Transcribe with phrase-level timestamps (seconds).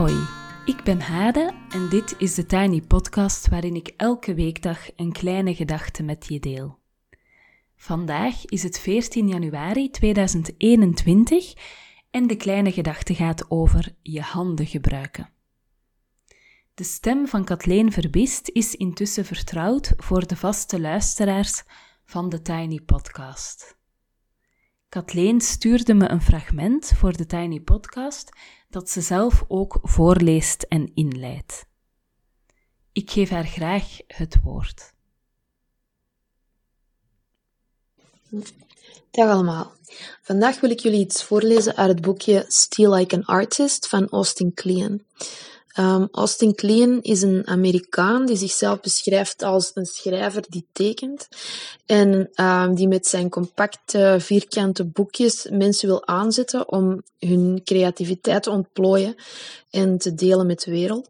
[0.00, 0.26] Hoi,
[0.64, 5.54] ik ben Hade en dit is de Tiny Podcast waarin ik elke weekdag een kleine
[5.54, 6.78] gedachte met je deel.
[7.76, 11.54] Vandaag is het 14 januari 2021
[12.10, 15.30] en de kleine gedachte gaat over je handen gebruiken.
[16.74, 21.62] De stem van Kathleen Verbist is intussen vertrouwd voor de vaste luisteraars
[22.04, 23.78] van de Tiny Podcast.
[24.88, 28.30] Kathleen stuurde me een fragment voor de Tiny Podcast
[28.70, 31.66] dat ze zelf ook voorleest en inleidt.
[32.92, 34.92] Ik geef haar graag het woord.
[39.10, 39.72] Dag allemaal.
[40.22, 44.54] Vandaag wil ik jullie iets voorlezen uit het boekje Steal Like an Artist van Austin
[44.54, 45.04] Kleon.
[45.78, 51.28] Um, Austin Kleon is een Amerikaan die zichzelf beschrijft als een schrijver die tekent
[51.86, 58.50] en um, die met zijn compacte vierkante boekjes mensen wil aanzetten om hun creativiteit te
[58.50, 59.14] ontplooien
[59.70, 61.08] en te delen met de wereld.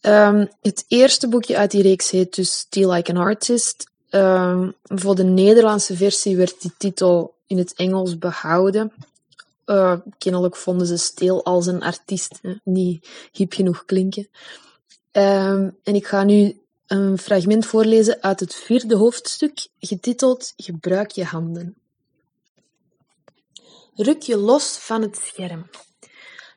[0.00, 3.90] Um, het eerste boekje uit die reeks heet dus Steal Like an Artist.
[4.84, 8.92] voor de Nederlandse versie werd die titel in het Engels behouden.
[9.72, 14.28] Uh, kennelijk vonden ze stil als een artiest hè, niet hip genoeg klinken.
[15.12, 15.50] Uh,
[15.82, 21.76] en ik ga nu een fragment voorlezen uit het vierde hoofdstuk, getiteld Gebruik je handen.
[23.94, 25.70] Ruk je los van het scherm.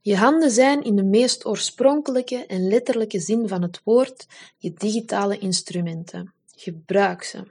[0.00, 4.26] Je handen zijn in de meest oorspronkelijke en letterlijke zin van het woord
[4.58, 6.34] je digitale instrumenten.
[6.56, 7.44] Gebruik ze.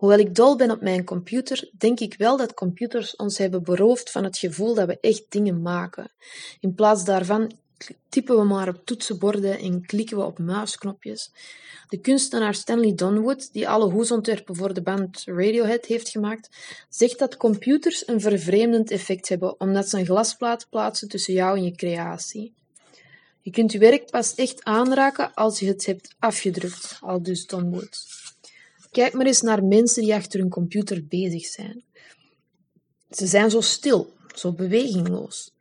[0.00, 4.10] Hoewel ik dol ben op mijn computer, denk ik wel dat computers ons hebben beroofd
[4.10, 6.10] van het gevoel dat we echt dingen maken.
[6.60, 7.52] In plaats daarvan
[8.08, 11.32] typen we maar op toetsenborden en klikken we op muisknopjes.
[11.88, 16.48] De kunstenaar Stanley Donwood, die alle hoesontwerpen voor de band Radiohead heeft gemaakt,
[16.88, 21.64] zegt dat computers een vervreemdend effect hebben, omdat ze een glasplaat plaatsen tussen jou en
[21.64, 22.52] je creatie.
[23.40, 28.06] Je kunt je werk pas echt aanraken als je het hebt afgedrukt, al dus Donwood.
[28.90, 31.84] Kijk maar eens naar mensen die achter hun computer bezig zijn.
[33.10, 35.52] Ze zijn zo stil, zo bewegingloos.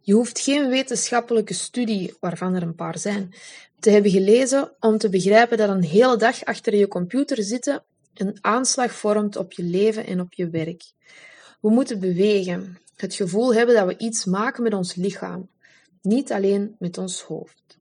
[0.00, 3.34] Je hoeft geen wetenschappelijke studie, waarvan er een paar zijn,
[3.80, 7.82] te hebben gelezen om te begrijpen dat een hele dag achter je computer zitten
[8.14, 10.82] een aanslag vormt op je leven en op je werk.
[11.60, 15.48] We moeten bewegen, het gevoel hebben dat we iets maken met ons lichaam,
[16.02, 17.78] niet alleen met ons hoofd.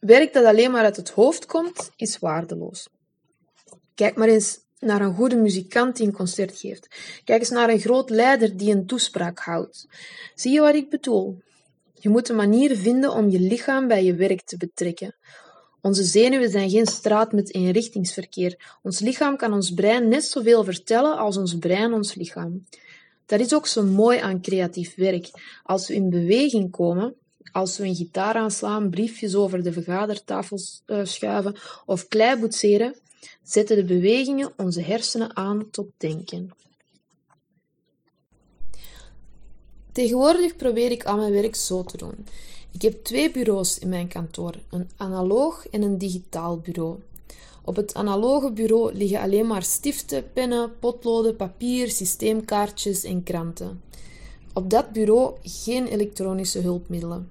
[0.00, 2.88] Werk dat alleen maar uit het hoofd komt, is waardeloos.
[3.94, 6.88] Kijk maar eens naar een goede muzikant die een concert geeft.
[7.24, 9.86] Kijk eens naar een groot leider die een toespraak houdt.
[10.34, 11.38] Zie je wat ik bedoel?
[11.94, 15.14] Je moet een manier vinden om je lichaam bij je werk te betrekken.
[15.80, 18.78] Onze zenuwen zijn geen straat met eenrichtingsverkeer.
[18.82, 22.64] Ons lichaam kan ons brein net zoveel vertellen als ons brein ons lichaam.
[23.26, 25.30] Dat is ook zo mooi aan creatief werk.
[25.62, 27.14] Als we in beweging komen,
[27.52, 32.94] als we een gitaar aanslaan, briefjes over de vergadertafel uh, schuiven of klei boetseren,
[33.42, 36.50] zetten de bewegingen onze hersenen aan tot denken.
[39.92, 42.26] Tegenwoordig probeer ik al mijn werk zo te doen.
[42.72, 46.98] Ik heb twee bureaus in mijn kantoor, een analoog en een digitaal bureau.
[47.64, 53.82] Op het analoge bureau liggen alleen maar stiften, pennen, potloden, papier, systeemkaartjes en kranten.
[54.54, 57.30] Op dat bureau geen elektronische hulpmiddelen.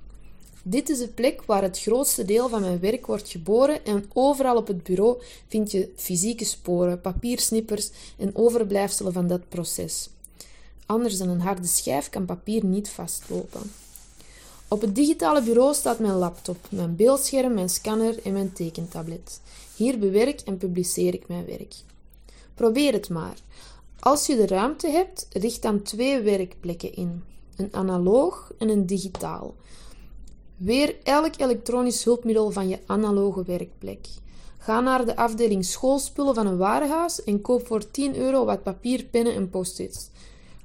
[0.63, 4.55] Dit is de plek waar het grootste deel van mijn werk wordt geboren en overal
[4.55, 10.09] op het bureau vind je fysieke sporen, papiersnippers en overblijfselen van dat proces.
[10.85, 13.71] Anders dan een harde schijf kan papier niet vastlopen.
[14.67, 19.39] Op het digitale bureau staat mijn laptop, mijn beeldscherm, mijn scanner en mijn tekentablet.
[19.75, 21.73] Hier bewerk en publiceer ik mijn werk.
[22.53, 23.37] Probeer het maar.
[23.99, 27.23] Als je de ruimte hebt, richt dan twee werkplekken in:
[27.55, 29.53] een analoog en een digitaal.
[30.59, 34.07] Weer elk elektronisch hulpmiddel van je analoge werkplek.
[34.57, 39.03] Ga naar de afdeling schoolspullen van een warenhuis en koop voor 10 euro wat papier,
[39.03, 40.09] pennen en post-its.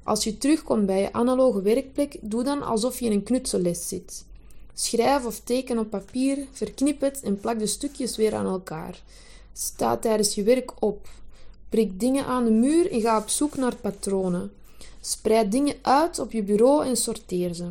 [0.03, 4.25] Als je terugkomt bij je analoge werkplek, doe dan alsof je in een knutselles zit.
[4.73, 9.01] Schrijf of teken op papier, verknip het en plak de stukjes weer aan elkaar.
[9.53, 11.07] Sta tijdens je werk op.
[11.69, 14.51] Prik dingen aan de muur en ga op zoek naar patronen.
[15.01, 17.67] Spreid dingen uit op je bureau en sorteer ze.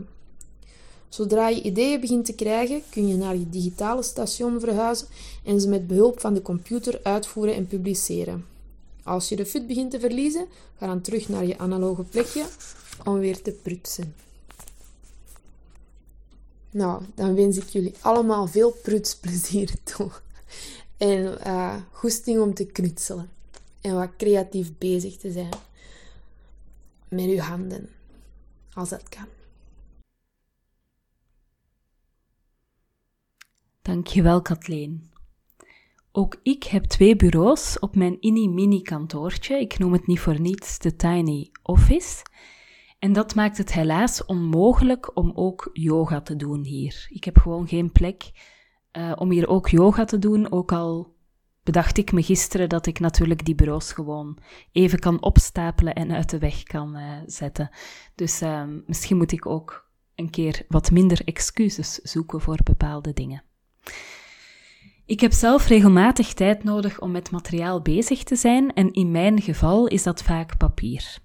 [1.15, 5.07] Zodra je ideeën begint te krijgen, kun je naar je digitale station verhuizen
[5.45, 8.47] en ze met behulp van de computer uitvoeren en publiceren.
[9.03, 10.47] Als je de fut begint te verliezen,
[10.79, 12.45] ga dan terug naar je analoge plekje
[13.05, 14.15] om weer te prutsen.
[16.71, 20.11] Nou, dan wens ik jullie allemaal veel prutsplezier toe.
[20.97, 23.31] En uh, goesting om te knutselen.
[23.81, 25.55] En wat creatief bezig te zijn.
[27.09, 27.89] Met uw handen.
[28.73, 29.44] Als dat kan.
[33.85, 35.11] Dankjewel, Kathleen.
[36.13, 39.61] Ook ik heb twee bureaus op mijn mini-mini kantoortje.
[39.61, 42.23] Ik noem het niet voor niets de Tiny Office.
[42.99, 47.07] En dat maakt het helaas onmogelijk om ook yoga te doen hier.
[47.09, 48.31] Ik heb gewoon geen plek
[48.93, 51.15] uh, om hier ook yoga te doen, ook al
[51.63, 54.39] bedacht ik me gisteren dat ik natuurlijk die bureaus gewoon
[54.73, 57.71] even kan opstapelen en uit de weg kan uh, zetten.
[58.15, 63.45] Dus uh, misschien moet ik ook een keer wat minder excuses zoeken voor bepaalde dingen.
[65.07, 69.43] Ik heb zelf regelmatig tijd nodig om met materiaal bezig te zijn en in mijn
[69.43, 71.19] geval is dat vaak papier.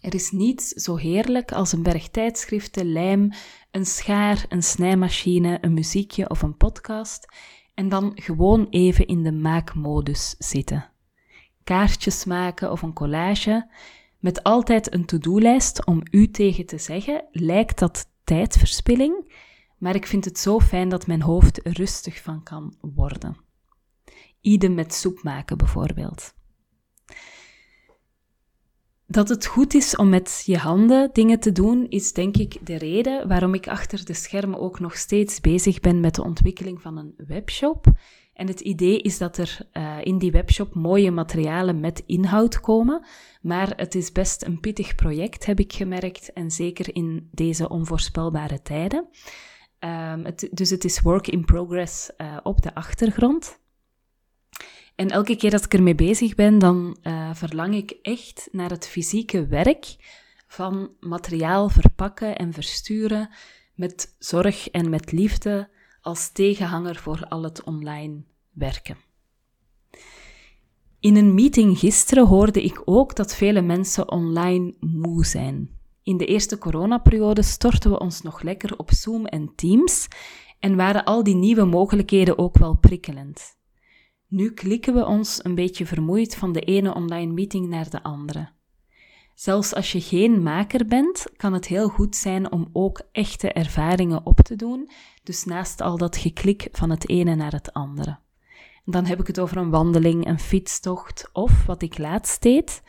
[0.00, 3.32] Er is niets zo heerlijk als een berg tijdschriften, lijm,
[3.70, 7.26] een schaar, een snijmachine, een muziekje of een podcast
[7.74, 10.90] en dan gewoon even in de maakmodus zitten.
[11.64, 13.70] Kaartjes maken of een collage,
[14.18, 19.32] met altijd een to-do-lijst om u tegen te zeggen, lijkt dat tijdverspilling,
[19.82, 23.36] maar ik vind het zo fijn dat mijn hoofd rustig van kan worden.
[24.40, 26.34] Idem met soep maken bijvoorbeeld.
[29.06, 32.78] Dat het goed is om met je handen dingen te doen, is denk ik de
[32.78, 36.96] reden waarom ik achter de schermen ook nog steeds bezig ben met de ontwikkeling van
[36.96, 37.86] een webshop.
[38.34, 43.06] En het idee is dat er uh, in die webshop mooie materialen met inhoud komen,
[43.40, 48.62] maar het is best een pittig project, heb ik gemerkt, en zeker in deze onvoorspelbare
[48.62, 49.08] tijden.
[50.22, 53.60] Het, dus het is work in progress uh, op de achtergrond.
[54.94, 58.88] En elke keer dat ik ermee bezig ben, dan uh, verlang ik echt naar het
[58.88, 59.96] fysieke werk
[60.46, 63.30] van materiaal verpakken en versturen
[63.74, 65.70] met zorg en met liefde
[66.00, 68.96] als tegenhanger voor al het online werken.
[71.00, 75.80] In een meeting gisteren hoorde ik ook dat vele mensen online moe zijn.
[76.02, 80.08] In de eerste coronaperiode stortten we ons nog lekker op Zoom en Teams
[80.58, 83.56] en waren al die nieuwe mogelijkheden ook wel prikkelend.
[84.28, 88.50] Nu klikken we ons een beetje vermoeid van de ene online meeting naar de andere.
[89.34, 94.26] Zelfs als je geen maker bent, kan het heel goed zijn om ook echte ervaringen
[94.26, 94.90] op te doen,
[95.22, 98.18] dus naast al dat geklik van het ene naar het andere.
[98.84, 102.82] Dan heb ik het over een wandeling, een fietstocht of, wat ik laatst deed,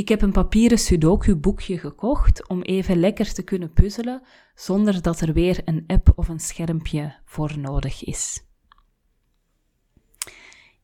[0.00, 4.22] ik heb een papieren sudoku-boekje gekocht om even lekker te kunnen puzzelen
[4.54, 8.44] zonder dat er weer een app of een schermpje voor nodig is.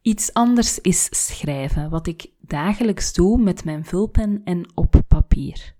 [0.02, 5.74] Iets anders is schrijven, wat ik dagelijks doe met mijn vulpen en op papier.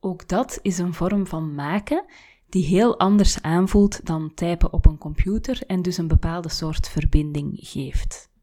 [0.00, 2.04] Ook dat is een vorm van maken
[2.48, 7.58] die heel anders aanvoelt dan typen op een computer en dus een bepaalde soort verbinding
[7.60, 8.34] geeft.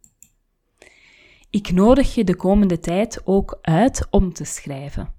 [1.53, 5.13] Ik nodig je de komende tijd ook uit om te schrijven.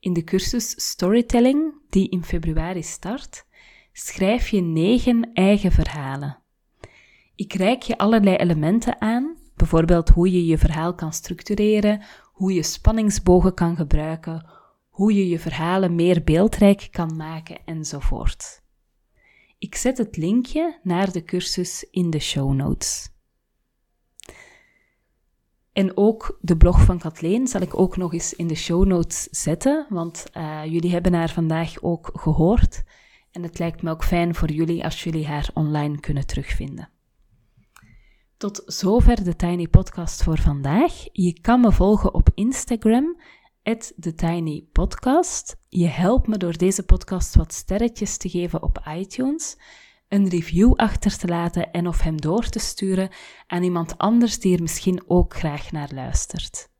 [0.00, 3.46] In de cursus Storytelling, die in februari start,
[3.92, 6.38] schrijf je negen eigen verhalen.
[7.34, 12.02] Ik reik je allerlei elementen aan, bijvoorbeeld hoe je je verhaal kan structureren,
[12.32, 14.46] hoe je spanningsbogen kan gebruiken,
[14.88, 18.62] hoe je je verhalen meer beeldrijk kan maken enzovoort.
[19.58, 23.11] Ik zet het linkje naar de cursus in de show notes.
[25.72, 29.22] En ook de blog van Kathleen zal ik ook nog eens in de show notes
[29.30, 32.82] zetten, want uh, jullie hebben haar vandaag ook gehoord.
[33.30, 36.90] En het lijkt me ook fijn voor jullie als jullie haar online kunnen terugvinden.
[38.36, 40.92] Tot zover de Tiny Podcast voor vandaag.
[41.12, 43.20] Je kan me volgen op Instagram,
[44.00, 45.56] TheTinyPodcast.
[45.68, 49.56] Je helpt me door deze podcast wat sterretjes te geven op iTunes,
[50.12, 53.08] een review achter te laten en of hem door te sturen
[53.46, 56.70] aan iemand anders die er misschien ook graag naar luistert.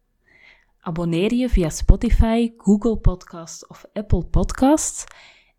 [0.81, 5.05] Abonneer je via Spotify, Google Podcasts of Apple Podcasts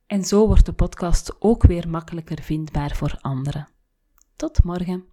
[0.08, 3.68] en zo wordt de podcast ook weer makkelijker vindbaar voor anderen.
[4.36, 5.13] Tot morgen.